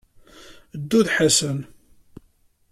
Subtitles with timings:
[0.79, 1.59] Ddu d Ḥasan.